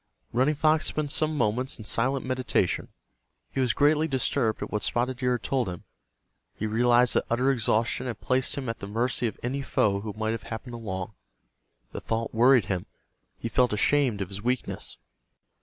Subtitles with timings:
[0.33, 2.87] Running Fox spent some moments in silent meditation.
[3.51, 5.83] He was greatly disturbed at what Spotted Deer had told him.
[6.55, 10.11] He realized that utter exhaustion had placed him at the mercy of any foe who
[10.17, 11.11] might have happened along.
[11.91, 12.87] The thought worried him.
[13.37, 14.97] He felt ashamed of his weakness.